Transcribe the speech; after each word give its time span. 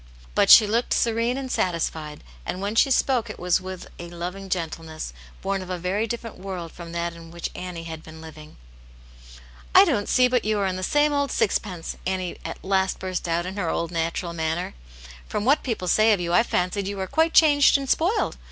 But 0.33 0.49
she 0.49 0.65
looked 0.65 0.93
serene 0.95 1.37
and 1.37 1.51
satisfied, 1.51 2.23
and 2.43 2.59
when 2.59 2.73
she 2.73 2.89
spoke 2.89 3.29
it 3.29 3.37
was 3.39 3.61
with 3.61 3.85
a 3.99 4.09
loving 4.09 4.49
gentleness 4.49 5.13
born 5.43 5.61
of 5.61 5.69
a 5.69 5.77
very 5.77 6.07
different 6.07 6.39
world 6.39 6.71
from 6.71 6.91
that 6.93 7.13
in 7.13 7.29
which 7.29 7.51
Annie 7.53 7.83
had 7.83 8.01
been 8.01 8.19
living." 8.19 8.57
I 9.75 9.85
don't 9.85 10.09
see 10.09 10.27
but 10.27 10.43
you 10.43 10.57
are 10.57 10.73
the 10.73 10.81
same 10.81 11.13
old 11.13 11.29
sixpence!" 11.31 11.97
Annie 12.07 12.39
at 12.43 12.63
last 12.65 12.97
burst 12.97 13.27
out 13.27 13.45
in 13.45 13.57
her 13.57 13.69
old 13.69 13.91
natural 13.91 14.33
manner." 14.33 14.73
From 15.29 15.45
what 15.45 15.61
people 15.61 15.87
say 15.87 16.13
of 16.13 16.19
you 16.19 16.33
I 16.33 16.41
fancied 16.41 16.87
you 16.87 16.97
were 16.97 17.05
quite 17.05 17.35
changed 17.35 17.77
and 17.77 17.87
spoiled. 17.87 18.37